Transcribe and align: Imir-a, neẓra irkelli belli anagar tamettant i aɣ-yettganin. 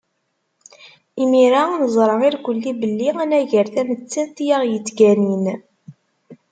Imir-a, 1.23 1.61
neẓra 1.79 2.15
irkelli 2.27 2.71
belli 2.81 3.07
anagar 3.23 3.67
tamettant 3.73 4.37
i 4.45 4.47
aɣ-yettganin. 4.55 5.45